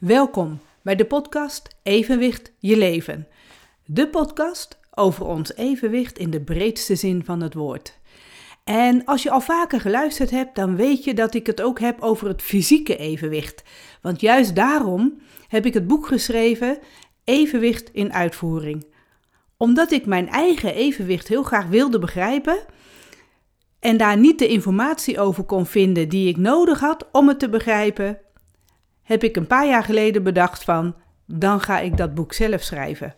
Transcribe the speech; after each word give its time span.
Welkom 0.00 0.60
bij 0.82 0.96
de 0.96 1.04
podcast 1.04 1.76
Evenwicht 1.82 2.52
je 2.58 2.76
leven. 2.76 3.28
De 3.84 4.08
podcast 4.08 4.78
over 4.94 5.26
ons 5.26 5.54
evenwicht 5.54 6.18
in 6.18 6.30
de 6.30 6.40
breedste 6.40 6.94
zin 6.94 7.24
van 7.24 7.40
het 7.40 7.54
woord. 7.54 7.98
En 8.64 9.04
als 9.04 9.22
je 9.22 9.30
al 9.30 9.40
vaker 9.40 9.80
geluisterd 9.80 10.30
hebt, 10.30 10.54
dan 10.54 10.76
weet 10.76 11.04
je 11.04 11.14
dat 11.14 11.34
ik 11.34 11.46
het 11.46 11.62
ook 11.62 11.80
heb 11.80 12.00
over 12.00 12.28
het 12.28 12.42
fysieke 12.42 12.96
evenwicht. 12.96 13.62
Want 14.02 14.20
juist 14.20 14.54
daarom 14.54 15.20
heb 15.48 15.66
ik 15.66 15.74
het 15.74 15.86
boek 15.86 16.06
geschreven 16.06 16.78
Evenwicht 17.24 17.90
in 17.92 18.12
uitvoering. 18.12 18.86
Omdat 19.56 19.90
ik 19.90 20.06
mijn 20.06 20.28
eigen 20.28 20.74
evenwicht 20.74 21.28
heel 21.28 21.42
graag 21.42 21.66
wilde 21.66 21.98
begrijpen 21.98 22.58
en 23.80 23.96
daar 23.96 24.16
niet 24.16 24.38
de 24.38 24.48
informatie 24.48 25.20
over 25.20 25.44
kon 25.44 25.66
vinden 25.66 26.08
die 26.08 26.28
ik 26.28 26.36
nodig 26.36 26.80
had 26.80 27.08
om 27.12 27.28
het 27.28 27.38
te 27.38 27.48
begrijpen, 27.48 28.18
heb 29.06 29.22
ik 29.22 29.36
een 29.36 29.46
paar 29.46 29.66
jaar 29.66 29.84
geleden 29.84 30.22
bedacht 30.22 30.64
van, 30.64 30.94
dan 31.26 31.60
ga 31.60 31.78
ik 31.78 31.96
dat 31.96 32.14
boek 32.14 32.32
zelf 32.32 32.62
schrijven. 32.62 33.14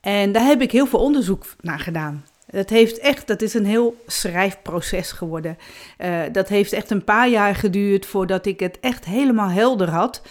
En 0.00 0.32
daar 0.32 0.44
heb 0.44 0.60
ik 0.60 0.72
heel 0.72 0.86
veel 0.86 1.00
onderzoek 1.00 1.46
naar 1.60 1.80
gedaan. 1.80 2.24
Dat 2.46 2.70
heeft 2.70 2.98
echt, 2.98 3.26
dat 3.26 3.42
is 3.42 3.54
een 3.54 3.66
heel 3.66 3.96
schrijfproces 4.06 5.12
geworden. 5.12 5.56
Uh, 5.98 6.20
dat 6.32 6.48
heeft 6.48 6.72
echt 6.72 6.90
een 6.90 7.04
paar 7.04 7.28
jaar 7.28 7.54
geduurd 7.54 8.06
voordat 8.06 8.46
ik 8.46 8.60
het 8.60 8.80
echt 8.80 9.04
helemaal 9.04 9.48
helder 9.48 9.90
had. 9.90 10.22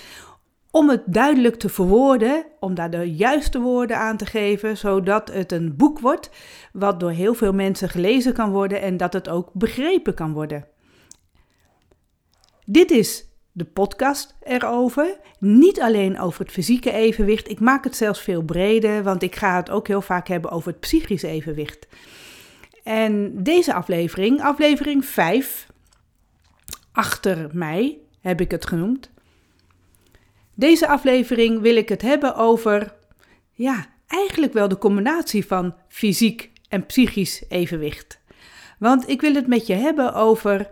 Om 0.72 0.90
het 0.90 1.02
duidelijk 1.06 1.56
te 1.56 1.70
verwoorden, 1.70 2.46
om 2.60 2.74
daar 2.76 2.90
de 2.90 3.16
juiste 3.16 3.60
woorden 3.60 3.98
aan 3.98 4.18
te 4.18 4.26
geven, 4.26 4.78
zodat 4.78 5.32
het 5.32 5.52
een 5.52 5.76
boek 5.76 6.00
wordt 6.00 6.30
wat 6.72 7.00
door 7.00 7.12
heel 7.12 7.34
veel 7.34 7.54
mensen 7.54 7.90
gelezen 7.90 8.34
kan 8.34 8.52
worden 8.52 8.82
en 8.82 8.98
dat 8.98 9.14
het 9.14 9.30
ook 9.30 9.50
begrepen 9.54 10.14
kan 10.14 10.34
worden. 10.34 10.66
Dit 12.66 12.92
is 12.92 13.33
de 13.56 13.66
podcast 13.66 14.36
erover. 14.44 15.18
Niet 15.40 15.82
alleen 15.82 16.20
over 16.20 16.40
het 16.40 16.52
fysieke 16.52 16.92
evenwicht. 16.92 17.50
Ik 17.50 17.60
maak 17.60 17.84
het 17.84 17.96
zelfs 17.96 18.22
veel 18.22 18.42
breder, 18.42 19.04
want 19.04 19.24
ik 19.24 19.36
ga 19.36 19.56
het 19.56 19.70
ook 19.70 19.88
heel 19.88 20.02
vaak 20.02 20.28
hebben 20.28 20.52
over 20.52 20.72
het 20.72 20.80
psychisch 20.80 21.24
evenwicht. 21.24 21.88
En 22.84 23.44
deze 23.44 23.74
aflevering, 23.74 24.42
aflevering 24.42 25.06
5, 25.06 25.68
achter 26.92 27.50
mij 27.52 27.98
heb 28.22 28.42
ik 28.42 28.52
het 28.52 28.68
genoemd. 28.68 29.12
Deze 30.54 30.88
aflevering 30.88 31.62
wil 31.62 31.76
ik 31.76 31.90
het 31.90 32.02
hebben 32.02 32.36
over, 32.36 32.94
ja, 33.52 33.86
eigenlijk 34.08 34.54
wel 34.54 34.68
de 34.68 34.78
combinatie 34.78 35.46
van 35.46 35.76
fysiek 35.88 36.52
en 36.70 36.86
psychisch 36.86 37.44
evenwicht. 37.50 38.20
Want 38.80 39.10
ik 39.10 39.22
wil 39.22 39.34
het 39.34 39.48
met 39.48 39.68
je 39.68 39.74
hebben 39.74 40.14
over 40.14 40.70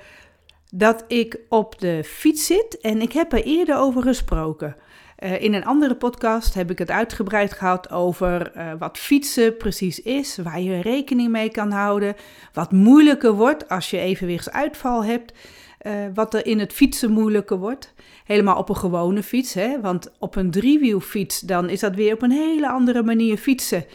dat 0.73 1.03
ik 1.07 1.39
op 1.49 1.79
de 1.79 2.03
fiets 2.03 2.45
zit 2.45 2.77
en 2.81 3.01
ik 3.01 3.11
heb 3.11 3.33
er 3.33 3.43
eerder 3.43 3.77
over 3.77 4.01
gesproken. 4.01 4.75
Uh, 5.23 5.41
in 5.41 5.53
een 5.53 5.65
andere 5.65 5.95
podcast 5.95 6.53
heb 6.53 6.71
ik 6.71 6.77
het 6.77 6.91
uitgebreid 6.91 7.53
gehad 7.53 7.91
over 7.91 8.51
uh, 8.57 8.71
wat 8.79 8.97
fietsen 8.97 9.57
precies 9.57 10.01
is, 10.01 10.37
waar 10.37 10.61
je 10.61 10.81
rekening 10.81 11.29
mee 11.29 11.49
kan 11.49 11.71
houden, 11.71 12.15
wat 12.53 12.71
moeilijker 12.71 13.33
wordt 13.33 13.69
als 13.69 13.89
je 13.89 13.99
evenwichtsuitval 13.99 15.03
hebt, 15.03 15.33
uh, 15.81 15.93
wat 16.13 16.33
er 16.33 16.45
in 16.45 16.59
het 16.59 16.73
fietsen 16.73 17.11
moeilijker 17.11 17.57
wordt. 17.57 17.93
Helemaal 18.25 18.57
op 18.57 18.69
een 18.69 18.77
gewone 18.77 19.23
fiets, 19.23 19.53
hè? 19.53 19.81
want 19.81 20.11
op 20.19 20.35
een 20.35 20.51
driewielfiets 20.51 21.39
dan 21.39 21.69
is 21.69 21.79
dat 21.79 21.95
weer 21.95 22.13
op 22.13 22.21
een 22.21 22.31
hele 22.31 22.69
andere 22.69 23.03
manier 23.03 23.37
fietsen. 23.37 23.85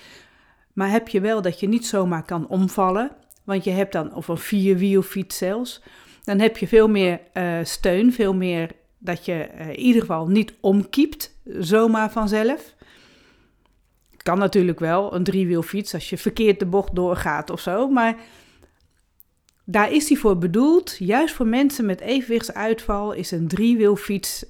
Maar 0.73 0.91
heb 0.91 1.09
je 1.09 1.21
wel 1.21 1.43
dat 1.43 1.61
je 1.61 1.69
niet 1.69 1.87
zomaar 1.87 2.25
kan 2.25 2.49
omvallen, 2.49 3.11
want 3.45 3.65
je 3.65 3.71
hebt 3.71 3.93
dan, 3.93 4.15
of 4.15 4.29
een 4.29 4.39
vierwielfiets 4.39 5.37
zelfs, 5.37 5.83
dan 6.27 6.39
heb 6.39 6.57
je 6.57 6.69
veel 6.69 6.89
meer 6.89 7.21
uh, 7.35 7.59
steun, 7.63 8.13
veel 8.13 8.35
meer 8.35 8.71
dat 8.99 9.25
je 9.25 9.49
uh, 9.59 9.69
in 9.69 9.79
ieder 9.79 10.01
geval 10.01 10.27
niet 10.27 10.55
omkiept, 10.61 11.39
zomaar 11.45 12.11
vanzelf. 12.13 12.75
Kan 14.17 14.39
natuurlijk 14.39 14.79
wel, 14.79 15.15
een 15.15 15.25
driewielfiets, 15.25 15.95
als 15.95 16.11
je 16.11 16.19
verkeerd 16.19 16.59
de 16.59 16.67
bocht 16.67 16.95
doorgaat 16.95 17.51
of 17.51 17.61
zo, 17.61 17.89
maar 17.89 18.17
daar 19.65 19.92
is 19.92 20.07
die 20.07 20.19
voor 20.19 20.39
bedoeld. 20.39 20.97
Juist 20.98 21.35
voor 21.35 21.47
mensen 21.47 21.86
met 21.86 22.01
evenwichtsuitval 22.01 23.13
is 23.13 23.31
een 23.31 23.48
driewielfiets 23.48 24.45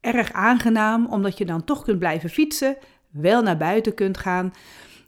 erg 0.00 0.32
aangenaam, 0.32 1.06
omdat 1.06 1.38
je 1.38 1.44
dan 1.44 1.64
toch 1.64 1.84
kunt 1.84 1.98
blijven 1.98 2.30
fietsen, 2.30 2.76
wel 3.10 3.42
naar 3.42 3.56
buiten 3.56 3.94
kunt 3.94 4.18
gaan. 4.18 4.52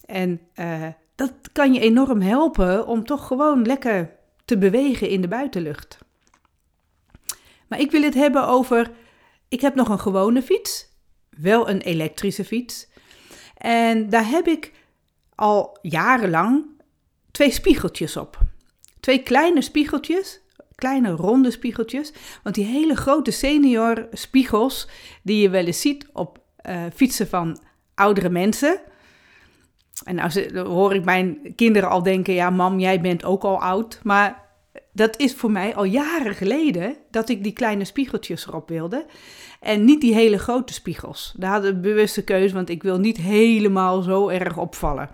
En 0.07 0.41
uh, 0.55 0.87
dat 1.15 1.33
kan 1.53 1.75
je 1.75 1.81
enorm 1.81 2.21
helpen 2.21 2.87
om 2.87 3.05
toch 3.05 3.27
gewoon 3.27 3.67
lekker 3.67 4.21
te 4.53 4.59
bewegen 4.59 5.09
in 5.09 5.21
de 5.21 5.29
buitenlucht. 5.29 5.99
Maar 7.69 7.81
ik 7.81 7.91
wil 7.91 8.03
het 8.03 8.15
hebben 8.15 8.47
over. 8.47 8.91
Ik 9.49 9.61
heb 9.61 9.75
nog 9.75 9.89
een 9.89 10.01
gewone 10.01 10.43
fiets, 10.43 10.89
wel 11.31 11.69
een 11.69 11.81
elektrische 11.81 12.45
fiets. 12.45 12.89
En 13.57 14.09
daar 14.09 14.29
heb 14.29 14.47
ik 14.47 14.73
al 15.35 15.79
jarenlang 15.83 16.65
twee 17.31 17.51
spiegeltjes 17.51 18.17
op. 18.17 18.39
Twee 19.01 19.23
kleine 19.23 19.63
spiegeltjes, 19.63 20.41
kleine 20.75 21.11
ronde 21.11 21.51
spiegeltjes. 21.51 22.13
Want 22.43 22.55
die 22.55 22.65
hele 22.65 22.97
grote 22.97 23.31
senior 23.31 24.09
spiegels 24.11 24.89
die 25.23 25.43
je 25.43 25.51
wel 25.51 25.65
eens 25.65 25.81
ziet 25.81 26.07
op 26.13 26.41
uh, 26.69 26.83
fietsen 26.95 27.29
van 27.29 27.59
oudere 27.95 28.29
mensen. 28.29 28.81
En 30.05 30.15
nou 30.15 30.59
hoor 30.59 30.95
ik 30.95 31.05
mijn 31.05 31.55
kinderen 31.57 31.89
al 31.89 32.03
denken, 32.03 32.35
ja 32.35 32.51
mam, 32.51 32.79
jij 32.79 33.01
bent 33.01 33.25
ook 33.25 33.43
al 33.43 33.63
oud. 33.63 34.01
Maar 34.03 34.42
dat 34.93 35.19
is 35.19 35.35
voor 35.35 35.51
mij 35.51 35.75
al 35.75 35.85
jaren 35.85 36.35
geleden 36.35 36.97
dat 37.11 37.29
ik 37.29 37.43
die 37.43 37.53
kleine 37.53 37.85
spiegeltjes 37.85 38.47
erop 38.47 38.69
wilde. 38.69 39.07
En 39.61 39.85
niet 39.85 40.01
die 40.01 40.15
hele 40.15 40.39
grote 40.39 40.73
spiegels. 40.73 41.35
Daar 41.37 41.51
had 41.51 41.65
ik 41.65 41.75
een 41.75 41.81
bewuste 41.81 42.25
keuze, 42.25 42.55
want 42.55 42.69
ik 42.69 42.83
wil 42.83 42.99
niet 42.99 43.17
helemaal 43.17 44.03
zo 44.03 44.29
erg 44.29 44.57
opvallen. 44.57 45.11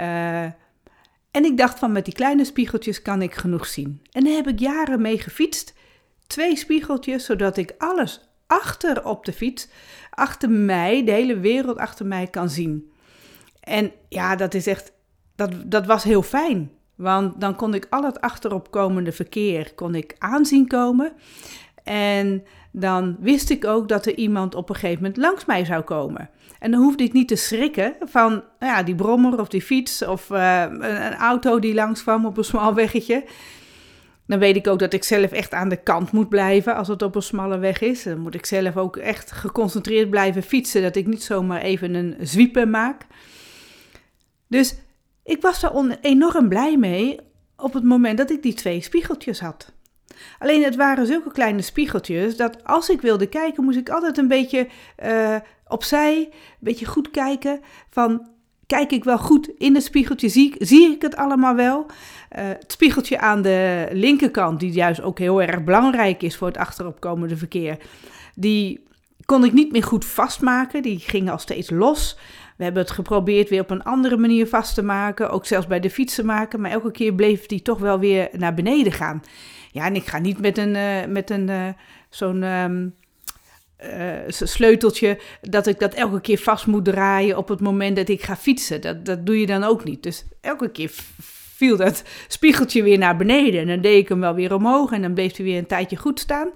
Uh, 0.00 0.42
en 1.30 1.44
ik 1.44 1.56
dacht 1.56 1.78
van 1.78 1.92
met 1.92 2.04
die 2.04 2.14
kleine 2.14 2.44
spiegeltjes 2.44 3.02
kan 3.02 3.22
ik 3.22 3.34
genoeg 3.34 3.66
zien. 3.66 4.02
En 4.12 4.24
daar 4.24 4.34
heb 4.34 4.48
ik 4.48 4.58
jaren 4.58 5.00
mee 5.00 5.18
gefietst. 5.18 5.74
Twee 6.26 6.56
spiegeltjes, 6.56 7.24
zodat 7.24 7.56
ik 7.56 7.74
alles 7.78 8.28
achter 8.46 9.04
op 9.04 9.24
de 9.24 9.32
fiets, 9.32 9.68
achter 10.10 10.50
mij, 10.50 11.04
de 11.04 11.10
hele 11.10 11.38
wereld 11.38 11.78
achter 11.78 12.06
mij 12.06 12.26
kan 12.26 12.50
zien. 12.50 12.92
En 13.60 13.92
ja, 14.08 14.36
dat 14.36 14.54
is 14.54 14.66
echt, 14.66 14.92
dat, 15.36 15.52
dat 15.70 15.86
was 15.86 16.04
heel 16.04 16.22
fijn. 16.22 16.70
Want 16.98 17.40
dan 17.40 17.56
kon 17.56 17.74
ik 17.74 17.86
al 17.90 18.04
het 18.04 18.20
achteropkomende 18.20 19.12
verkeer 19.12 19.72
kon 19.74 19.94
ik 19.94 20.14
aanzien 20.18 20.66
komen. 20.66 21.12
En 21.84 22.44
dan 22.70 23.16
wist 23.20 23.50
ik 23.50 23.64
ook 23.64 23.88
dat 23.88 24.06
er 24.06 24.16
iemand 24.16 24.54
op 24.54 24.68
een 24.68 24.74
gegeven 24.74 25.02
moment 25.02 25.16
langs 25.16 25.44
mij 25.44 25.64
zou 25.64 25.82
komen. 25.82 26.30
En 26.58 26.70
dan 26.70 26.82
hoefde 26.82 27.04
ik 27.04 27.12
niet 27.12 27.28
te 27.28 27.36
schrikken 27.36 27.94
van 28.00 28.30
nou 28.30 28.72
ja, 28.72 28.82
die 28.82 28.94
brommer 28.94 29.40
of 29.40 29.48
die 29.48 29.62
fiets 29.62 30.04
of 30.04 30.30
uh, 30.30 30.64
een 30.70 31.14
auto 31.14 31.58
die 31.58 31.74
langs 31.74 32.02
kwam 32.02 32.26
op 32.26 32.36
een 32.36 32.44
smal 32.44 32.74
weggetje. 32.74 33.24
Dan 34.26 34.38
weet 34.38 34.56
ik 34.56 34.66
ook 34.66 34.78
dat 34.78 34.92
ik 34.92 35.04
zelf 35.04 35.32
echt 35.32 35.54
aan 35.54 35.68
de 35.68 35.82
kant 35.82 36.12
moet 36.12 36.28
blijven 36.28 36.76
als 36.76 36.88
het 36.88 37.02
op 37.02 37.14
een 37.14 37.22
smalle 37.22 37.58
weg 37.58 37.80
is. 37.80 38.02
Dan 38.02 38.18
moet 38.18 38.34
ik 38.34 38.46
zelf 38.46 38.76
ook 38.76 38.96
echt 38.96 39.32
geconcentreerd 39.32 40.10
blijven 40.10 40.42
fietsen, 40.42 40.82
dat 40.82 40.96
ik 40.96 41.06
niet 41.06 41.22
zomaar 41.22 41.60
even 41.60 41.94
een 41.94 42.16
zwiepen 42.20 42.70
maak. 42.70 43.06
Dus 44.46 44.74
ik 45.28 45.42
was 45.42 45.60
daar 45.60 45.98
enorm 46.00 46.48
blij 46.48 46.76
mee 46.76 47.20
op 47.56 47.72
het 47.72 47.84
moment 47.84 48.18
dat 48.18 48.30
ik 48.30 48.42
die 48.42 48.54
twee 48.54 48.80
spiegeltjes 48.80 49.40
had. 49.40 49.72
Alleen 50.38 50.62
het 50.62 50.76
waren 50.76 51.06
zulke 51.06 51.32
kleine 51.32 51.62
spiegeltjes 51.62 52.36
dat 52.36 52.64
als 52.64 52.88
ik 52.90 53.00
wilde 53.00 53.26
kijken, 53.26 53.64
moest 53.64 53.78
ik 53.78 53.88
altijd 53.88 54.18
een 54.18 54.28
beetje 54.28 54.68
uh, 55.04 55.36
opzij, 55.66 56.18
een 56.18 56.30
beetje 56.58 56.86
goed 56.86 57.10
kijken 57.10 57.60
van 57.90 58.28
kijk 58.66 58.92
ik 58.92 59.04
wel 59.04 59.18
goed 59.18 59.48
in 59.48 59.74
het 59.74 59.84
spiegeltje, 59.84 60.28
zie, 60.28 60.54
zie 60.58 60.90
ik 60.90 61.02
het 61.02 61.16
allemaal 61.16 61.54
wel? 61.54 61.86
Uh, 61.86 62.46
het 62.48 62.72
spiegeltje 62.72 63.18
aan 63.18 63.42
de 63.42 63.88
linkerkant, 63.92 64.60
die 64.60 64.72
juist 64.72 65.02
ook 65.02 65.18
heel 65.18 65.42
erg 65.42 65.64
belangrijk 65.64 66.22
is 66.22 66.36
voor 66.36 66.46
het 66.46 66.56
achteropkomende 66.56 67.36
verkeer, 67.36 67.76
die 68.34 68.86
kon 69.24 69.44
ik 69.44 69.52
niet 69.52 69.72
meer 69.72 69.84
goed 69.84 70.04
vastmaken, 70.04 70.82
die 70.82 70.98
ging 70.98 71.30
al 71.30 71.38
steeds 71.38 71.70
los. 71.70 72.18
We 72.58 72.64
hebben 72.64 72.82
het 72.82 72.92
geprobeerd 72.92 73.48
weer 73.48 73.60
op 73.60 73.70
een 73.70 73.82
andere 73.82 74.16
manier 74.16 74.46
vast 74.46 74.74
te 74.74 74.82
maken, 74.82 75.30
ook 75.30 75.46
zelfs 75.46 75.66
bij 75.66 75.80
de 75.80 75.90
fietsen 75.90 76.26
maken, 76.26 76.60
maar 76.60 76.70
elke 76.70 76.90
keer 76.90 77.14
bleef 77.14 77.46
die 77.46 77.62
toch 77.62 77.78
wel 77.78 77.98
weer 77.98 78.28
naar 78.32 78.54
beneden 78.54 78.92
gaan. 78.92 79.22
Ja, 79.72 79.84
en 79.84 79.94
ik 79.94 80.06
ga 80.06 80.18
niet 80.18 80.40
met 80.40 80.58
een, 80.58 80.74
uh, 80.74 81.04
met 81.04 81.30
een 81.30 81.48
uh, 81.48 81.68
zo'n 82.10 82.42
um, 82.42 82.94
uh, 83.84 84.12
sleuteltje 84.28 85.18
dat 85.40 85.66
ik 85.66 85.78
dat 85.78 85.94
elke 85.94 86.20
keer 86.20 86.38
vast 86.38 86.66
moet 86.66 86.84
draaien 86.84 87.36
op 87.36 87.48
het 87.48 87.60
moment 87.60 87.96
dat 87.96 88.08
ik 88.08 88.22
ga 88.22 88.36
fietsen. 88.36 88.80
Dat, 88.80 89.04
dat 89.04 89.26
doe 89.26 89.40
je 89.40 89.46
dan 89.46 89.64
ook 89.64 89.84
niet. 89.84 90.02
Dus 90.02 90.24
elke 90.40 90.70
keer 90.70 90.90
viel 91.54 91.76
dat 91.76 92.02
spiegeltje 92.28 92.82
weer 92.82 92.98
naar 92.98 93.16
beneden 93.16 93.60
en 93.60 93.66
dan 93.66 93.80
deed 93.80 93.98
ik 93.98 94.08
hem 94.08 94.20
wel 94.20 94.34
weer 94.34 94.54
omhoog 94.54 94.92
en 94.92 95.02
dan 95.02 95.14
bleef 95.14 95.36
hij 95.36 95.44
weer 95.44 95.58
een 95.58 95.66
tijdje 95.66 95.96
goed 95.96 96.20
staan. 96.20 96.48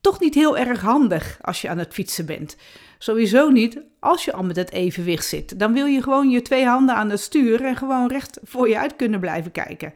Toch 0.00 0.20
niet 0.20 0.34
heel 0.34 0.58
erg 0.58 0.80
handig 0.80 1.38
als 1.40 1.60
je 1.60 1.68
aan 1.68 1.78
het 1.78 1.94
fietsen 1.94 2.26
bent. 2.26 2.56
Sowieso 2.98 3.50
niet 3.50 3.80
als 4.00 4.24
je 4.24 4.32
al 4.32 4.44
met 4.44 4.56
het 4.56 4.72
evenwicht 4.72 5.26
zit. 5.26 5.58
Dan 5.58 5.72
wil 5.72 5.86
je 5.86 6.02
gewoon 6.02 6.30
je 6.30 6.42
twee 6.42 6.66
handen 6.66 6.94
aan 6.94 7.10
het 7.10 7.20
stuur 7.20 7.64
en 7.64 7.76
gewoon 7.76 8.08
recht 8.08 8.38
voor 8.42 8.68
je 8.68 8.78
uit 8.78 8.96
kunnen 8.96 9.20
blijven 9.20 9.52
kijken. 9.52 9.94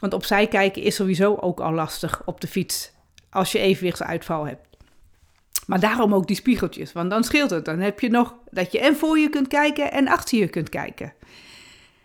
Want 0.00 0.14
opzij 0.14 0.46
kijken 0.46 0.82
is 0.82 0.94
sowieso 0.94 1.36
ook 1.40 1.60
al 1.60 1.72
lastig 1.72 2.22
op 2.24 2.40
de 2.40 2.46
fiets 2.46 2.92
als 3.30 3.52
je 3.52 3.58
evenwichtsuitval 3.58 4.46
hebt. 4.46 4.66
Maar 5.66 5.80
daarom 5.80 6.14
ook 6.14 6.26
die 6.26 6.36
spiegeltjes, 6.36 6.92
want 6.92 7.10
dan 7.10 7.24
scheelt 7.24 7.50
het. 7.50 7.64
Dan 7.64 7.78
heb 7.78 8.00
je 8.00 8.10
nog 8.10 8.34
dat 8.50 8.72
je 8.72 8.80
en 8.80 8.96
voor 8.96 9.18
je 9.18 9.28
kunt 9.28 9.48
kijken 9.48 9.92
en 9.92 10.08
achter 10.08 10.38
je 10.38 10.48
kunt 10.48 10.68
kijken. 10.68 11.12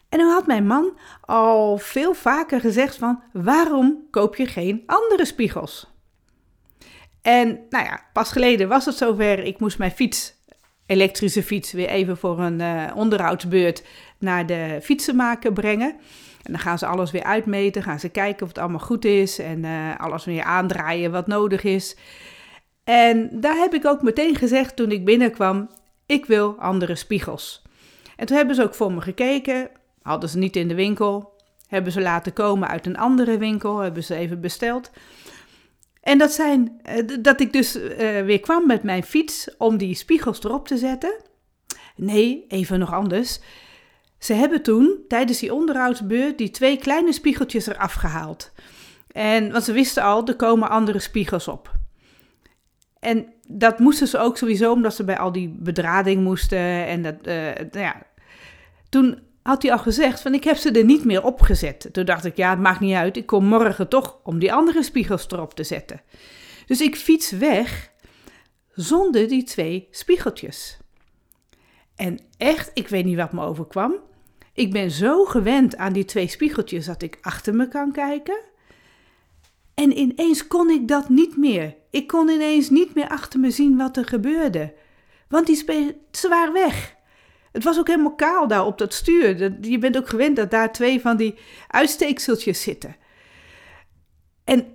En 0.09 0.19
dan 0.19 0.29
had 0.29 0.47
mijn 0.47 0.67
man 0.67 0.97
al 1.21 1.77
veel 1.77 2.13
vaker 2.13 2.59
gezegd 2.59 2.95
van, 2.95 3.23
waarom 3.33 4.07
koop 4.11 4.35
je 4.35 4.45
geen 4.45 4.83
andere 4.85 5.25
spiegels? 5.25 5.88
En 7.29 7.59
nou 7.69 7.85
ja, 7.85 8.01
pas 8.13 8.31
geleden 8.31 8.67
was 8.67 8.85
het 8.85 8.95
zover, 8.95 9.39
ik 9.39 9.59
moest 9.59 9.77
mijn 9.77 9.91
fiets, 9.91 10.33
elektrische 10.85 11.43
fiets, 11.43 11.71
weer 11.71 11.87
even 11.87 12.17
voor 12.17 12.39
een 12.39 12.59
uh, 12.59 12.91
onderhoudsbeurt 12.95 13.83
naar 14.19 14.45
de 14.45 14.79
fietsenmaker 14.81 15.53
brengen. 15.53 15.89
En 16.43 16.51
dan 16.51 16.59
gaan 16.59 16.77
ze 16.77 16.85
alles 16.85 17.11
weer 17.11 17.23
uitmeten, 17.23 17.83
gaan 17.83 17.99
ze 17.99 18.09
kijken 18.09 18.41
of 18.41 18.47
het 18.47 18.57
allemaal 18.57 18.79
goed 18.79 19.05
is 19.05 19.39
en 19.39 19.63
uh, 19.63 19.99
alles 19.99 20.25
weer 20.25 20.43
aandraaien 20.43 21.11
wat 21.11 21.27
nodig 21.27 21.63
is. 21.63 21.95
En 22.83 23.29
daar 23.41 23.57
heb 23.57 23.73
ik 23.73 23.85
ook 23.85 24.01
meteen 24.01 24.35
gezegd 24.35 24.75
toen 24.75 24.91
ik 24.91 25.05
binnenkwam, 25.05 25.69
ik 26.05 26.25
wil 26.25 26.55
andere 26.59 26.95
spiegels. 26.95 27.61
En 28.15 28.25
toen 28.25 28.37
hebben 28.37 28.55
ze 28.55 28.63
ook 28.63 28.75
voor 28.75 28.93
me 28.93 29.01
gekeken, 29.01 29.69
hadden 30.01 30.29
ze 30.29 30.37
niet 30.37 30.55
in 30.55 30.67
de 30.67 30.75
winkel, 30.75 31.33
hebben 31.67 31.91
ze 31.91 32.01
laten 32.01 32.33
komen 32.33 32.67
uit 32.67 32.85
een 32.85 32.97
andere 32.97 33.37
winkel, 33.37 33.77
hebben 33.77 34.03
ze 34.03 34.15
even 34.15 34.41
besteld. 34.41 34.91
En 36.09 36.17
dat, 36.17 36.31
zijn, 36.31 36.79
eh, 36.83 37.03
dat 37.19 37.39
ik 37.39 37.53
dus 37.53 37.75
uh, 37.75 37.89
weer 38.21 38.39
kwam 38.39 38.67
met 38.67 38.83
mijn 38.83 39.03
fiets 39.03 39.57
om 39.57 39.77
die 39.77 39.95
spiegels 39.95 40.43
erop 40.43 40.67
te 40.67 40.77
zetten. 40.77 41.21
Nee, 41.95 42.45
even 42.47 42.79
nog 42.79 42.93
anders. 42.93 43.39
Ze 44.17 44.33
hebben 44.33 44.61
toen 44.61 44.99
tijdens 45.07 45.39
die 45.39 45.53
onderhoudsbeurt 45.53 46.37
die 46.37 46.49
twee 46.49 46.77
kleine 46.77 47.13
spiegeltjes 47.13 47.67
eraf 47.67 47.93
gehaald. 47.93 48.51
En, 49.11 49.51
want 49.51 49.63
ze 49.63 49.71
wisten 49.71 50.03
al, 50.03 50.27
er 50.27 50.35
komen 50.35 50.69
andere 50.69 50.99
spiegels 50.99 51.47
op. 51.47 51.71
En 52.99 53.33
dat 53.47 53.79
moesten 53.79 54.07
ze 54.07 54.17
ook 54.17 54.37
sowieso, 54.37 54.71
omdat 54.71 54.95
ze 54.95 55.03
bij 55.03 55.17
al 55.17 55.31
die 55.31 55.55
bedrading 55.59 56.23
moesten. 56.23 56.85
En 56.85 57.01
dat, 57.01 57.15
uh, 57.23 57.33
nou 57.55 57.79
ja. 57.79 58.01
Toen 58.89 59.19
had 59.49 59.61
hij 59.61 59.71
al 59.71 59.79
gezegd 59.79 60.21
van 60.21 60.33
ik 60.33 60.43
heb 60.43 60.57
ze 60.57 60.71
er 60.71 60.83
niet 60.83 61.05
meer 61.05 61.23
opgezet. 61.23 61.89
Toen 61.91 62.05
dacht 62.05 62.25
ik, 62.25 62.37
ja, 62.37 62.49
het 62.49 62.59
maakt 62.59 62.79
niet 62.79 62.95
uit. 62.95 63.17
Ik 63.17 63.25
kom 63.25 63.45
morgen 63.45 63.87
toch 63.87 64.19
om 64.23 64.39
die 64.39 64.53
andere 64.53 64.83
spiegels 64.83 65.27
erop 65.29 65.53
te 65.53 65.63
zetten. 65.63 66.01
Dus 66.65 66.81
ik 66.81 66.95
fiets 66.95 67.31
weg 67.31 67.91
zonder 68.73 69.27
die 69.27 69.43
twee 69.43 69.87
spiegeltjes. 69.91 70.77
En 71.95 72.19
echt, 72.37 72.71
ik 72.73 72.87
weet 72.87 73.05
niet 73.05 73.15
wat 73.15 73.31
me 73.31 73.41
overkwam. 73.41 73.95
Ik 74.53 74.71
ben 74.71 74.91
zo 74.91 75.25
gewend 75.25 75.77
aan 75.77 75.93
die 75.93 76.05
twee 76.05 76.27
spiegeltjes 76.27 76.85
dat 76.85 77.01
ik 77.01 77.17
achter 77.21 77.55
me 77.55 77.67
kan 77.67 77.91
kijken. 77.91 78.39
En 79.73 79.97
ineens 79.97 80.47
kon 80.47 80.69
ik 80.69 80.87
dat 80.87 81.09
niet 81.09 81.37
meer. 81.37 81.75
Ik 81.89 82.07
kon 82.07 82.29
ineens 82.29 82.69
niet 82.69 82.95
meer 82.95 83.07
achter 83.07 83.39
me 83.39 83.51
zien 83.51 83.77
wat 83.77 83.97
er 83.97 84.05
gebeurde. 84.05 84.73
Want 85.27 85.45
die 85.45 85.55
ze 86.11 86.27
waren 86.29 86.53
weg. 86.53 86.97
Het 87.51 87.63
was 87.63 87.79
ook 87.79 87.87
helemaal 87.87 88.15
kaal 88.15 88.47
daar 88.47 88.65
op 88.65 88.77
dat 88.77 88.93
stuur. 88.93 89.51
Je 89.61 89.77
bent 89.77 89.97
ook 89.97 90.09
gewend 90.09 90.35
dat 90.35 90.51
daar 90.51 90.71
twee 90.71 91.01
van 91.01 91.17
die 91.17 91.35
uitsteekseltjes 91.67 92.61
zitten. 92.61 92.95
En 94.43 94.65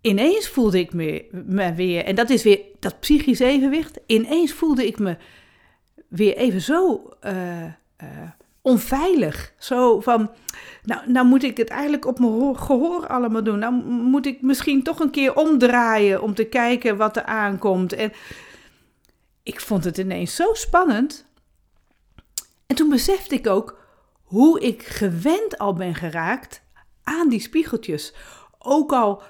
ineens 0.00 0.48
voelde 0.48 0.78
ik 0.78 0.92
me, 0.92 1.28
me 1.46 1.74
weer, 1.74 2.04
en 2.04 2.14
dat 2.14 2.30
is 2.30 2.42
weer 2.42 2.60
dat 2.80 3.00
psychisch 3.00 3.38
evenwicht. 3.38 4.00
Ineens 4.06 4.52
voelde 4.52 4.86
ik 4.86 4.98
me 4.98 5.16
weer 6.08 6.36
even 6.36 6.60
zo 6.60 7.10
uh, 7.22 7.64
uh, 7.64 7.70
onveilig. 8.62 9.52
Zo 9.58 10.00
van, 10.00 10.30
nou, 10.82 11.10
nou 11.10 11.26
moet 11.26 11.42
ik 11.42 11.56
het 11.56 11.68
eigenlijk 11.68 12.06
op 12.06 12.18
mijn 12.18 12.58
gehoor 12.58 13.06
allemaal 13.06 13.42
doen. 13.42 13.58
Nou 13.58 13.74
moet 13.84 14.26
ik 14.26 14.42
misschien 14.42 14.82
toch 14.82 15.00
een 15.00 15.10
keer 15.10 15.34
omdraaien 15.34 16.22
om 16.22 16.34
te 16.34 16.44
kijken 16.44 16.96
wat 16.96 17.16
er 17.16 17.24
aankomt. 17.24 17.92
En 17.92 18.12
ik 19.42 19.60
vond 19.60 19.84
het 19.84 19.98
ineens 19.98 20.34
zo 20.34 20.44
spannend. 20.52 21.26
En 22.66 22.76
toen 22.76 22.88
besefte 22.88 23.34
ik 23.34 23.46
ook 23.46 23.78
hoe 24.22 24.60
ik 24.60 24.82
gewend 24.82 25.58
al 25.58 25.72
ben 25.72 25.94
geraakt 25.94 26.62
aan 27.02 27.28
die 27.28 27.40
spiegeltjes. 27.40 28.14
Ook 28.58 28.92
al 28.92 29.22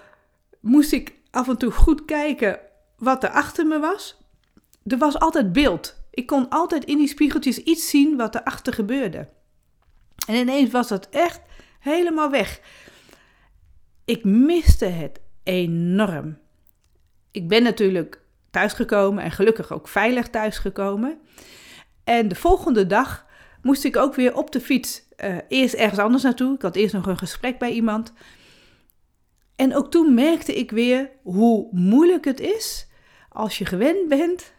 moest 0.61 0.93
ik 0.93 1.15
af 1.31 1.49
en 1.49 1.56
toe 1.56 1.71
goed 1.71 2.05
kijken 2.05 2.61
wat 2.97 3.23
er 3.23 3.31
achter 3.31 3.67
me 3.67 3.79
was, 3.79 4.19
er 4.85 4.99
was 4.99 5.19
altijd 5.19 5.53
beeld. 5.53 6.05
Ik 6.11 6.27
kon 6.27 6.49
altijd 6.49 6.85
in 6.85 6.99
die 6.99 7.09
spiegeltjes 7.09 7.59
iets 7.59 7.88
zien 7.91 8.17
wat 8.17 8.35
erachter 8.35 8.73
gebeurde. 8.73 9.29
En 10.27 10.35
ineens 10.35 10.71
was 10.71 10.88
dat 10.88 11.09
echt 11.09 11.41
helemaal 11.81 12.31
weg. 12.31 12.61
Ik 14.05 14.25
miste 14.25 14.85
het 14.85 15.21
enorm. 15.43 16.38
Ik 17.31 17.49
ben 17.49 17.62
natuurlijk 17.62 18.21
thuisgekomen 18.50 19.25
en 19.25 19.31
gelukkig 19.31 19.73
ook 19.73 19.88
veilig 19.88 20.29
thuisgekomen. 20.29 21.21
En 22.05 22.29
de 22.29 22.35
volgende 22.35 22.87
dag 22.87 23.25
moest 23.67 23.85
ik 23.85 23.97
ook 23.97 24.15
weer 24.15 24.37
op 24.37 24.51
de 24.53 24.61
fiets 24.61 25.03
uh, 25.25 25.37
eerst 25.49 25.75
ergens 25.75 26.01
anders 26.01 26.23
naartoe. 26.23 26.55
Ik 26.55 26.63
had 26.63 26.77
eerst 26.77 26.95
nog 26.95 27.07
een 27.07 27.19
gesprek 27.19 27.59
bij 27.59 27.71
iemand. 27.71 28.13
En 29.57 29.77
ook 29.77 29.91
toen 29.91 30.15
merkte 30.15 30.55
ik 30.55 30.71
weer 30.71 31.11
hoe 31.23 31.69
moeilijk 31.71 32.25
het 32.25 32.41
is 32.41 32.87
als 33.29 33.59
je 33.59 33.65
gewend 33.65 34.09
bent 34.09 34.53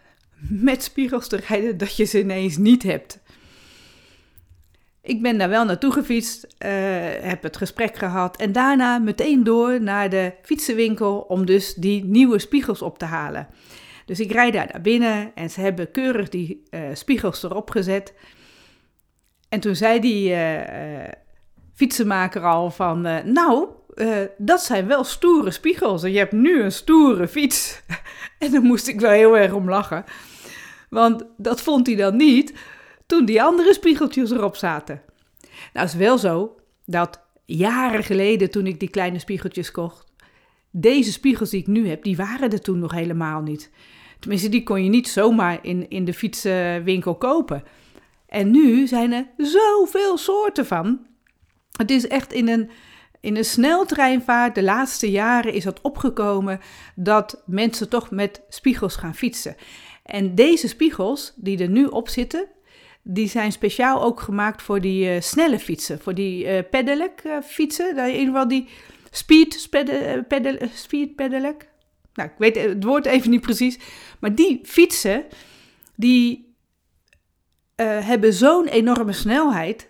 met 0.50 0.84
spiegels 0.84 1.28
te 1.28 1.36
rijden, 1.48 1.78
dat 1.78 1.96
je 1.96 2.04
ze 2.04 2.20
ineens 2.20 2.58
niet 2.58 2.84
hebt. 2.84 3.20
Ik 5.02 5.22
ben 5.22 5.38
daar 5.38 5.50
wel 5.50 5.66
naartoe 5.66 5.92
gefietst, 5.92 6.44
uh, 6.44 6.70
heb 7.22 7.44
het 7.44 7.58
gesprek 7.58 7.98
gehad 7.98 8.38
en 8.38 8.52
daarna 8.52 8.98
meteen 8.98 9.44
door 9.44 9.82
naar 9.82 10.10
de 10.10 10.34
fietsenwinkel 10.42 11.20
om 11.20 11.46
dus 11.46 11.74
die 11.74 12.06
nieuwe 12.06 12.40
spiegels 12.40 12.82
op 12.82 12.98
te 13.00 13.06
halen. 13.06 13.48
Dus 14.06 14.20
ik 14.20 14.32
rijd 14.32 14.54
daar 14.54 14.70
naar 14.72 14.82
binnen 14.82 15.32
en 15.36 15.50
ze 15.50 15.62
hebben 15.62 15.92
keurig 15.92 16.30
die 16.30 16.64
uh, 16.70 16.82
spiegels 16.94 17.44
erop 17.44 17.70
gezet. 17.70 18.14
En 19.50 19.60
toen 19.60 19.76
zei 19.76 20.00
die 20.00 20.30
uh, 20.30 21.12
fietsenmaker 21.74 22.44
al 22.44 22.72
van, 22.72 23.08
uh, 23.08 23.24
nou, 23.24 23.68
dat 24.38 24.64
zijn 24.64 24.88
wel 24.88 25.04
stoere 25.04 25.52
spiegels 25.52 26.04
en 26.04 26.12
je 26.12 26.18
hebt 26.18 26.32
nu 26.32 26.62
een 26.62 26.72
stoere 26.72 27.28
fiets. 27.28 27.82
en 28.40 28.52
dan 28.52 28.64
moest 28.64 28.88
ik 28.88 29.00
wel 29.00 29.12
heel 29.12 29.38
erg 29.38 29.54
om 29.54 29.70
lachen. 29.70 30.04
Want 30.90 31.26
dat 31.38 31.62
vond 31.62 31.88
hij 31.88 31.96
dan 31.96 32.16
niet 32.16 32.54
toen 33.06 33.26
die 33.26 33.44
andere 33.44 33.74
spiegeltjes 33.74 34.32
erop 34.32 34.56
zaten. 34.56 35.02
Nou, 35.74 35.86
is 35.86 35.94
wel 35.94 36.18
zo 36.18 36.56
dat 36.86 37.22
jaren 37.46 38.04
geleden 38.04 38.52
toen 38.52 38.68
ik 38.68 38.80
die 38.80 38.90
kleine 38.90 39.20
spiegeltjes 39.20 39.72
kocht, 39.72 40.08
deze 40.72 41.12
spiegels 41.12 41.50
die 41.50 41.60
ik 41.60 41.68
nu 41.68 41.88
heb, 41.90 42.04
die 42.04 42.16
waren 42.16 42.52
er 42.52 42.62
toen 42.62 42.80
nog 42.80 42.92
helemaal 42.92 43.42
niet. 43.42 43.72
Tenminste, 44.20 44.50
die 44.50 44.64
kon 44.64 44.84
je 44.84 44.90
niet 44.90 45.08
zomaar 45.08 45.60
in, 45.62 45.90
in 45.90 46.06
de 46.06 46.14
fietsenwinkel 46.14 47.16
kopen. 47.16 47.64
En 48.28 48.52
nu 48.52 48.88
zijn 48.88 49.12
er 49.12 49.26
zoveel 49.38 50.18
soorten 50.18 50.66
van. 50.66 51.06
Het 51.72 51.92
is 51.92 52.08
echt 52.08 52.34
in 52.34 52.48
een, 52.48 52.70
in 53.20 53.36
een 53.36 53.46
sneltreinvaart, 53.46 54.56
de 54.56 54.64
laatste 54.64 55.12
jaren 55.12 55.54
is 55.54 55.64
dat 55.64 55.82
opgekomen 55.82 56.60
dat 56.96 57.44
mensen 57.46 57.90
toch 57.90 58.12
met 58.12 58.42
spiegels 58.50 58.96
gaan 58.96 59.16
fietsen. 59.16 59.56
En 60.04 60.36
deze 60.36 60.68
spiegels 60.68 61.34
die 61.36 61.58
er 61.58 61.70
nu 61.70 61.86
op 61.86 62.10
zitten, 62.10 62.48
die 63.04 63.28
zijn 63.28 63.52
speciaal 63.52 64.04
ook 64.04 64.20
gemaakt 64.20 64.62
voor 64.62 64.82
die 64.82 65.16
uh, 65.16 65.22
snelle 65.22 65.60
fietsen, 65.60 66.00
voor 66.00 66.14
die 66.14 66.46
uh, 66.46 66.60
pedelec 66.70 67.24
uh, 67.26 67.38
fietsen. 67.44 67.98
In 67.98 68.12
ieder 68.12 68.26
geval 68.26 68.48
die 68.48 68.68
speed, 69.12 69.68
pedel, 70.28 70.58
speed 70.74 71.16
pedelec. 71.16 71.68
Nou, 72.14 72.30
ik 72.30 72.36
weet 72.38 72.56
het 72.56 72.84
woord 72.84 73.06
even 73.06 73.30
niet 73.30 73.42
precies. 73.42 73.80
Maar 74.20 74.36
die 74.36 74.60
fietsen, 74.64 75.24
die 75.96 76.47
uh, 77.82 78.06
hebben 78.06 78.34
zo'n 78.34 78.68
enorme 78.68 79.14
snelheid. 79.14 79.90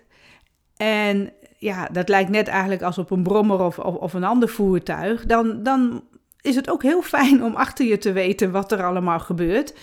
En 0.76 1.32
ja, 1.58 1.88
dat 1.92 2.08
lijkt 2.08 2.30
net 2.30 2.48
eigenlijk 2.48 2.82
als 2.82 2.98
op 2.98 3.10
een 3.10 3.22
brommer 3.22 3.60
of, 3.60 3.78
of, 3.78 3.94
of, 3.94 4.14
een 4.14 4.24
ander 4.24 4.48
voertuig. 4.48 5.26
Dan, 5.26 5.62
dan 5.62 6.04
is 6.40 6.54
het 6.54 6.70
ook 6.70 6.82
heel 6.82 7.02
fijn 7.02 7.44
om 7.44 7.54
achter 7.54 7.86
je 7.86 7.98
te 7.98 8.12
weten 8.12 8.50
wat 8.50 8.72
er 8.72 8.84
allemaal 8.84 9.20
gebeurt. 9.20 9.74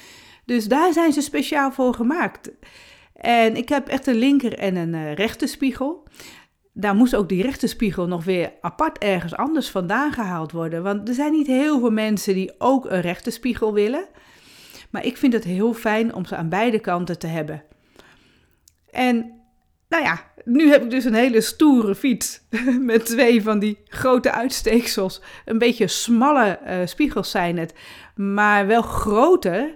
Dus 0.45 0.67
daar 0.67 0.93
zijn 0.93 1.13
ze 1.13 1.21
speciaal 1.21 1.71
voor 1.71 1.93
gemaakt. 1.93 2.51
En 3.15 3.55
ik 3.55 3.69
heb 3.69 3.87
echt 3.87 4.07
een 4.07 4.15
linker 4.15 4.57
en 4.57 4.75
een 4.75 4.93
uh, 4.93 5.13
rechterspiegel. 5.13 6.07
Daar 6.73 6.95
moest 6.95 7.15
ook 7.15 7.29
die 7.29 7.41
rechterspiegel 7.41 8.07
nog 8.07 8.23
weer 8.23 8.51
apart 8.61 8.97
ergens 8.97 9.35
anders 9.35 9.69
vandaan 9.69 10.11
gehaald 10.11 10.51
worden. 10.51 10.83
Want 10.83 11.07
er 11.07 11.13
zijn 11.13 11.31
niet 11.31 11.47
heel 11.47 11.79
veel 11.79 11.91
mensen 11.91 12.33
die 12.33 12.55
ook 12.57 12.85
een 12.85 13.01
rechterspiegel 13.01 13.73
willen. 13.73 14.07
Maar 14.89 15.05
ik 15.05 15.17
vind 15.17 15.33
het 15.33 15.43
heel 15.43 15.73
fijn 15.73 16.13
om 16.13 16.25
ze 16.25 16.35
aan 16.35 16.49
beide 16.49 16.79
kanten 16.79 17.19
te 17.19 17.27
hebben. 17.27 17.63
En 18.95 19.31
nou 19.89 20.03
ja, 20.03 20.31
nu 20.43 20.69
heb 20.69 20.83
ik 20.83 20.89
dus 20.89 21.05
een 21.05 21.13
hele 21.13 21.41
stoere 21.41 21.95
fiets 21.95 22.41
met 22.79 23.05
twee 23.05 23.43
van 23.43 23.59
die 23.59 23.77
grote 23.85 24.31
uitsteeksels. 24.31 25.21
Een 25.45 25.57
beetje 25.57 25.87
smalle 25.87 26.59
uh, 26.67 26.77
spiegels 26.85 27.31
zijn 27.31 27.57
het, 27.57 27.73
maar 28.15 28.67
wel 28.67 28.81
groter. 28.81 29.75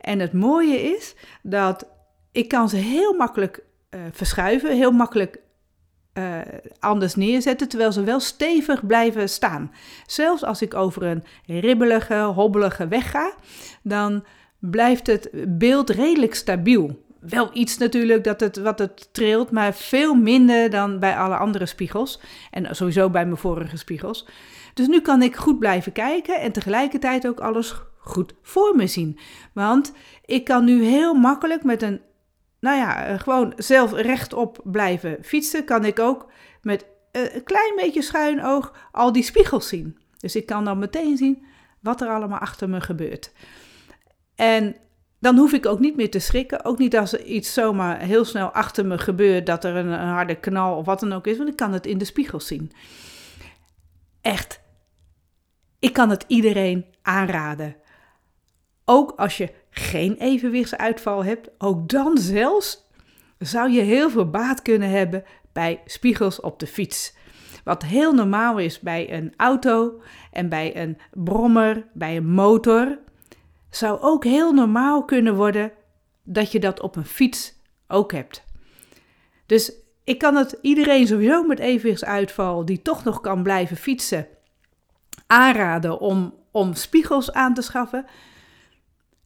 En 0.00 0.18
het 0.18 0.32
mooie 0.32 0.80
is 0.80 1.14
dat 1.42 1.86
ik 2.32 2.48
kan 2.48 2.68
ze 2.68 2.76
heel 2.76 3.14
makkelijk 3.14 3.62
uh, 3.90 4.00
verschuiven, 4.12 4.76
heel 4.76 4.92
makkelijk 4.92 5.38
uh, 6.14 6.38
anders 6.78 7.14
neerzetten, 7.14 7.68
terwijl 7.68 7.92
ze 7.92 8.04
wel 8.04 8.20
stevig 8.20 8.86
blijven 8.86 9.28
staan. 9.28 9.72
Zelfs 10.06 10.44
als 10.44 10.62
ik 10.62 10.74
over 10.74 11.02
een 11.02 11.24
ribbelige, 11.46 12.14
hobbelige 12.14 12.88
weg 12.88 13.10
ga, 13.10 13.32
dan 13.82 14.24
blijft 14.58 15.06
het 15.06 15.30
beeld 15.58 15.90
redelijk 15.90 16.34
stabiel. 16.34 17.08
Wel 17.20 17.50
iets 17.52 17.78
natuurlijk 17.78 18.24
dat 18.24 18.40
het, 18.40 18.56
wat 18.56 18.78
het 18.78 19.08
trilt, 19.12 19.50
maar 19.50 19.74
veel 19.74 20.14
minder 20.14 20.70
dan 20.70 20.98
bij 20.98 21.16
alle 21.16 21.36
andere 21.36 21.66
spiegels. 21.66 22.20
En 22.50 22.76
sowieso 22.76 23.10
bij 23.10 23.24
mijn 23.24 23.36
vorige 23.36 23.76
spiegels. 23.76 24.26
Dus 24.74 24.86
nu 24.86 25.00
kan 25.00 25.22
ik 25.22 25.36
goed 25.36 25.58
blijven 25.58 25.92
kijken 25.92 26.40
en 26.40 26.52
tegelijkertijd 26.52 27.26
ook 27.26 27.40
alles 27.40 27.74
goed 27.98 28.34
voor 28.42 28.76
me 28.76 28.86
zien. 28.86 29.18
Want 29.54 29.92
ik 30.24 30.44
kan 30.44 30.64
nu 30.64 30.84
heel 30.84 31.14
makkelijk 31.14 31.64
met 31.64 31.82
een 31.82 32.00
nou 32.60 32.76
ja, 32.76 33.04
eh, 33.04 33.18
gewoon 33.18 33.52
zelf 33.56 33.92
rechtop 33.92 34.60
blijven 34.64 35.18
fietsen, 35.22 35.64
kan 35.64 35.84
ik 35.84 35.98
ook 35.98 36.30
met 36.62 36.86
een 37.12 37.44
klein 37.44 37.76
beetje 37.76 38.02
schuin 38.02 38.44
oog 38.44 38.74
al 38.92 39.12
die 39.12 39.22
spiegels 39.22 39.68
zien. 39.68 39.98
Dus 40.18 40.36
ik 40.36 40.46
kan 40.46 40.64
dan 40.64 40.78
meteen 40.78 41.16
zien 41.16 41.44
wat 41.80 42.00
er 42.00 42.08
allemaal 42.08 42.38
achter 42.38 42.68
me 42.68 42.80
gebeurt. 42.80 43.32
En 44.34 44.76
dan 45.20 45.36
hoef 45.36 45.52
ik 45.52 45.66
ook 45.66 45.80
niet 45.80 45.96
meer 45.96 46.10
te 46.10 46.18
schrikken. 46.18 46.64
Ook 46.64 46.78
niet 46.78 46.96
als 46.96 47.12
er 47.12 47.24
iets 47.24 47.52
zomaar 47.52 48.00
heel 48.00 48.24
snel 48.24 48.50
achter 48.50 48.86
me 48.86 48.98
gebeurt, 48.98 49.46
dat 49.46 49.64
er 49.64 49.76
een, 49.76 49.86
een 49.86 50.08
harde 50.08 50.34
knal 50.34 50.76
of 50.76 50.86
wat 50.86 51.00
dan 51.00 51.12
ook 51.12 51.26
is, 51.26 51.36
want 51.36 51.48
ik 51.48 51.56
kan 51.56 51.72
het 51.72 51.86
in 51.86 51.98
de 51.98 52.04
spiegels 52.04 52.46
zien. 52.46 52.72
Echt, 54.20 54.60
ik 55.78 55.92
kan 55.92 56.10
het 56.10 56.24
iedereen 56.26 56.84
aanraden. 57.02 57.76
Ook 58.84 59.12
als 59.16 59.36
je 59.36 59.52
geen 59.70 60.16
evenwichtsuitval 60.16 61.24
hebt, 61.24 61.50
ook 61.58 61.88
dan 61.88 62.18
zelfs 62.18 62.88
zou 63.38 63.70
je 63.70 63.80
heel 63.80 64.10
veel 64.10 64.30
baat 64.30 64.62
kunnen 64.62 64.90
hebben 64.90 65.24
bij 65.52 65.80
spiegels 65.86 66.40
op 66.40 66.58
de 66.58 66.66
fiets. 66.66 67.14
Wat 67.64 67.82
heel 67.82 68.12
normaal 68.12 68.58
is 68.58 68.80
bij 68.80 69.12
een 69.12 69.34
auto 69.36 70.02
en 70.32 70.48
bij 70.48 70.76
een 70.76 70.98
brommer, 71.12 71.86
bij 71.92 72.16
een 72.16 72.26
motor, 72.30 72.98
zou 73.70 74.00
ook 74.00 74.24
heel 74.24 74.52
normaal 74.52 75.04
kunnen 75.04 75.34
worden 75.34 75.72
dat 76.22 76.52
je 76.52 76.60
dat 76.60 76.80
op 76.80 76.96
een 76.96 77.06
fiets 77.06 77.54
ook 77.88 78.12
hebt. 78.12 78.42
Dus 79.46 79.72
ik 80.04 80.18
kan 80.18 80.36
het 80.36 80.58
iedereen 80.62 81.06
sowieso 81.06 81.42
met 81.42 81.58
evenwichtsuitval 81.58 82.64
die 82.64 82.82
toch 82.82 83.04
nog 83.04 83.20
kan 83.20 83.42
blijven 83.42 83.76
fietsen 83.76 84.26
aanraden 85.26 85.98
om, 85.98 86.34
om 86.50 86.74
spiegels 86.74 87.32
aan 87.32 87.54
te 87.54 87.62
schaffen. 87.62 88.06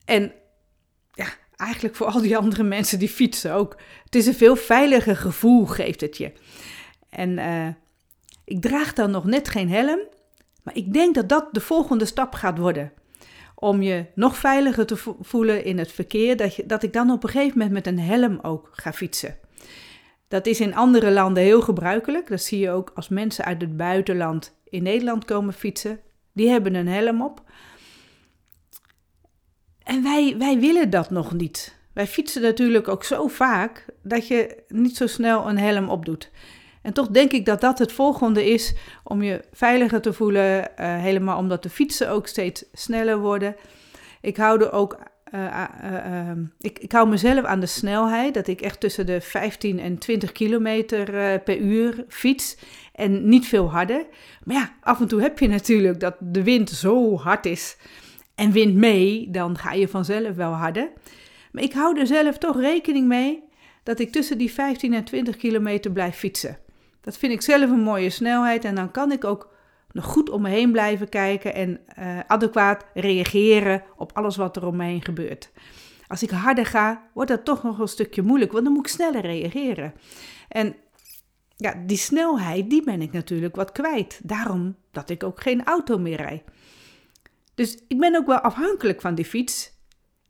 En 0.05 0.31
ja, 1.13 1.27
eigenlijk 1.55 1.95
voor 1.95 2.07
al 2.07 2.21
die 2.21 2.37
andere 2.37 2.63
mensen 2.63 2.99
die 2.99 3.09
fietsen 3.09 3.53
ook. 3.53 3.77
Het 4.03 4.15
is 4.15 4.27
een 4.27 4.33
veel 4.33 4.55
veiliger 4.55 5.15
gevoel, 5.15 5.65
geeft 5.65 6.01
het 6.01 6.17
je. 6.17 6.31
En 7.09 7.37
uh, 7.37 7.67
ik 8.45 8.61
draag 8.61 8.93
dan 8.93 9.11
nog 9.11 9.25
net 9.25 9.49
geen 9.49 9.69
helm, 9.69 9.99
maar 10.63 10.75
ik 10.75 10.93
denk 10.93 11.15
dat 11.15 11.29
dat 11.29 11.47
de 11.51 11.61
volgende 11.61 12.05
stap 12.05 12.33
gaat 12.33 12.57
worden. 12.57 12.91
Om 13.55 13.81
je 13.81 14.05
nog 14.15 14.37
veiliger 14.37 14.85
te 14.85 14.97
voelen 15.19 15.63
in 15.63 15.77
het 15.77 15.91
verkeer, 15.91 16.37
dat, 16.37 16.55
je, 16.55 16.65
dat 16.65 16.83
ik 16.83 16.93
dan 16.93 17.11
op 17.11 17.23
een 17.23 17.29
gegeven 17.29 17.57
moment 17.57 17.73
met 17.75 17.87
een 17.87 17.99
helm 17.99 18.39
ook 18.41 18.69
ga 18.71 18.93
fietsen. 18.93 19.37
Dat 20.27 20.45
is 20.45 20.59
in 20.59 20.75
andere 20.75 21.11
landen 21.11 21.43
heel 21.43 21.61
gebruikelijk. 21.61 22.27
Dat 22.27 22.41
zie 22.41 22.59
je 22.59 22.71
ook 22.71 22.91
als 22.95 23.09
mensen 23.09 23.45
uit 23.45 23.61
het 23.61 23.77
buitenland 23.77 24.59
in 24.63 24.83
Nederland 24.83 25.25
komen 25.25 25.53
fietsen. 25.53 25.99
Die 26.33 26.49
hebben 26.49 26.75
een 26.75 26.87
helm 26.87 27.21
op. 27.21 27.43
En 29.83 30.03
wij, 30.03 30.35
wij 30.37 30.59
willen 30.59 30.89
dat 30.89 31.09
nog 31.09 31.33
niet. 31.33 31.77
Wij 31.93 32.07
fietsen 32.07 32.41
natuurlijk 32.41 32.87
ook 32.87 33.03
zo 33.03 33.27
vaak 33.27 33.85
dat 34.03 34.27
je 34.27 34.63
niet 34.67 34.97
zo 34.97 35.07
snel 35.07 35.49
een 35.49 35.57
helm 35.57 35.89
opdoet. 35.89 36.31
En 36.85 36.93
toch 36.93 37.07
denk 37.07 37.31
ik 37.31 37.45
dat 37.45 37.61
dat 37.61 37.79
het 37.79 37.91
volgende 37.91 38.45
is 38.51 38.73
om 39.03 39.21
je 39.23 39.41
veiliger 39.51 40.01
te 40.01 40.13
voelen. 40.13 40.59
Uh, 40.59 40.65
helemaal 40.77 41.37
omdat 41.37 41.63
de 41.63 41.69
fietsen 41.69 42.09
ook 42.09 42.27
steeds 42.27 42.65
sneller 42.73 43.19
worden. 43.19 43.55
Ik 44.21 44.37
hou 44.37 44.61
er 44.61 44.71
ook. 44.71 44.99
Uh, 45.35 45.63
uh, 45.83 46.31
ik, 46.59 46.79
ik 46.79 46.91
hou 46.91 47.09
mezelf 47.09 47.45
aan 47.45 47.59
de 47.59 47.65
snelheid. 47.65 48.33
Dat 48.33 48.47
ik 48.47 48.61
echt 48.61 48.79
tussen 48.79 49.05
de 49.05 49.21
15 49.21 49.79
en 49.79 49.97
20 49.97 50.31
kilometer 50.31 51.39
per 51.39 51.57
uur 51.57 52.05
fiets. 52.07 52.57
En 52.93 53.29
niet 53.29 53.47
veel 53.47 53.71
harder. 53.71 54.05
Maar 54.43 54.55
ja, 54.55 54.73
af 54.81 54.99
en 54.99 55.07
toe 55.07 55.21
heb 55.21 55.39
je 55.39 55.47
natuurlijk 55.47 55.99
dat 55.99 56.15
de 56.19 56.43
wind 56.43 56.69
zo 56.69 57.17
hard 57.17 57.45
is 57.45 57.77
en 58.35 58.51
wind 58.51 58.75
mee, 58.75 59.27
dan 59.31 59.57
ga 59.57 59.73
je 59.73 59.87
vanzelf 59.87 60.35
wel 60.35 60.51
harder. 60.51 60.91
Maar 61.51 61.63
ik 61.63 61.73
hou 61.73 61.99
er 61.99 62.07
zelf 62.07 62.37
toch 62.37 62.59
rekening 62.59 63.07
mee 63.07 63.43
dat 63.83 63.99
ik 63.99 64.11
tussen 64.11 64.37
die 64.37 64.51
15 64.51 64.93
en 64.93 65.03
20 65.03 65.35
kilometer 65.35 65.91
blijf 65.91 66.15
fietsen. 66.15 66.63
Dat 67.05 67.17
vind 67.17 67.33
ik 67.33 67.41
zelf 67.41 67.69
een 67.69 67.83
mooie 67.83 68.09
snelheid 68.09 68.65
en 68.65 68.75
dan 68.75 68.91
kan 68.91 69.11
ik 69.11 69.23
ook 69.23 69.53
nog 69.91 70.05
goed 70.05 70.29
om 70.29 70.41
me 70.41 70.49
heen 70.49 70.71
blijven 70.71 71.09
kijken 71.09 71.53
en 71.53 71.79
uh, 71.99 72.19
adequaat 72.27 72.85
reageren 72.93 73.83
op 73.95 74.11
alles 74.13 74.35
wat 74.35 74.55
er 74.55 74.65
om 74.65 74.75
me 74.75 74.83
heen 74.83 75.03
gebeurt. 75.03 75.51
Als 76.07 76.23
ik 76.23 76.29
harder 76.29 76.65
ga, 76.65 77.09
wordt 77.13 77.29
dat 77.29 77.45
toch 77.45 77.63
nog 77.63 77.79
een 77.79 77.87
stukje 77.87 78.21
moeilijk, 78.21 78.51
want 78.51 78.63
dan 78.63 78.73
moet 78.73 78.87
ik 78.87 78.93
sneller 78.93 79.21
reageren. 79.21 79.93
En 80.47 80.75
ja, 81.55 81.73
die 81.85 81.97
snelheid, 81.97 82.69
die 82.69 82.83
ben 82.83 83.01
ik 83.01 83.11
natuurlijk 83.11 83.55
wat 83.55 83.71
kwijt. 83.71 84.19
Daarom 84.23 84.75
dat 84.91 85.09
ik 85.09 85.23
ook 85.23 85.41
geen 85.41 85.63
auto 85.63 85.97
meer 85.97 86.17
rijd. 86.17 86.43
Dus 87.55 87.79
ik 87.87 87.99
ben 87.99 88.15
ook 88.15 88.27
wel 88.27 88.39
afhankelijk 88.39 89.01
van 89.01 89.15
die 89.15 89.25
fiets. 89.25 89.71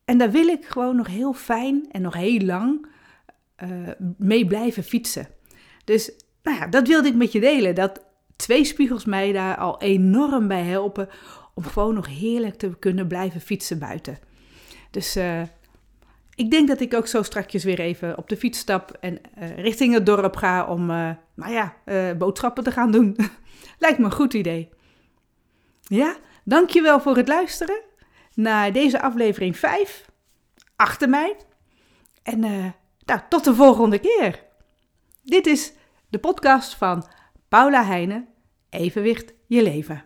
En 0.05 0.17
daar 0.17 0.32
wil 0.32 0.48
ik 0.48 0.65
gewoon 0.65 0.96
nog 0.96 1.08
heel 1.08 1.34
fijn 1.34 1.86
en 1.91 2.01
nog 2.01 2.13
heel 2.13 2.39
lang 2.39 2.88
uh, 3.63 3.89
mee 4.17 4.48
blijven 4.48 4.84
fietsen. 4.84 5.27
Dus 5.84 6.25
nou 6.46 6.58
ja, 6.58 6.68
dat 6.68 6.88
wilde 6.88 7.08
ik 7.08 7.16
met 7.16 7.32
je 7.32 7.40
delen. 7.40 7.75
Dat 7.75 8.06
twee 8.36 8.66
spiegels 8.66 9.06
mij 9.06 9.32
daar 9.32 9.58
al 9.58 9.82
enorm 9.82 10.48
bij 10.48 10.64
helpen 10.64 11.10
om 11.54 11.64
gewoon 11.64 11.94
nog 11.94 12.08
heerlijk 12.08 12.56
te 12.56 12.80
kunnen 12.80 13.08
blijven 13.08 13.42
fietsen 13.42 13.80
buiten. 13.80 14.20
Dus 14.92 15.18
uh, 15.18 15.42
ik 16.36 16.52
denk 16.52 16.68
dat 16.68 16.80
ik 16.80 16.94
ook 16.94 17.08
zo 17.08 17.24
strakjes 17.24 17.64
weer 17.64 17.80
even 17.80 18.18
op 18.18 18.30
de 18.30 18.38
fiets 18.38 18.60
stap 18.60 18.98
en 19.00 19.22
uh, 19.40 19.58
richting 19.58 19.94
het 19.94 20.06
dorp 20.06 20.36
ga 20.36 20.66
om, 20.66 20.86
nou 20.86 21.52
ja, 21.52 21.75
boodschappen 22.18 22.64
te 22.64 22.72
gaan 22.72 22.92
doen. 22.92 23.16
Lijkt 23.80 23.98
me 23.98 24.06
een 24.06 24.12
goed 24.12 24.34
idee. 24.34 24.70
Ja, 25.82 26.16
Dankjewel 26.48 27.00
voor 27.00 27.18
het 27.18 27.28
luisteren 27.28 27.82
naar 28.34 28.72
deze 28.72 29.02
aflevering 29.02 29.58
5 29.58 30.06
achter 30.75 31.10
mij. 31.10 31.36
En 32.24 32.40
nou, 33.06 33.20
tot 33.30 33.44
de 33.44 33.56
volgende 33.56 34.00
keer. 34.00 34.44
Dit 35.24 35.48
is 35.48 35.74
de 36.15 36.22
podcast 36.22 36.75
van 36.75 37.07
Paula 37.48 37.86
Heijnen, 37.86 38.27
Evenwicht 38.69 39.34
je 39.48 39.63
leven. 39.63 40.03